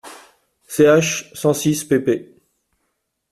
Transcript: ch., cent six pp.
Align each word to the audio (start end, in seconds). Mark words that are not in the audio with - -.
ch., 0.67 1.11
cent 1.41 1.53
six 1.63 1.83
pp. 1.89 2.07